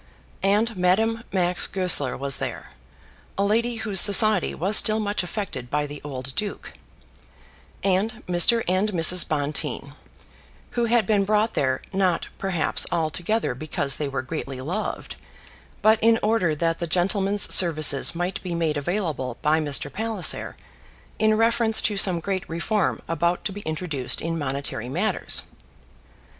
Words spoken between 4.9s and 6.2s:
much affected by the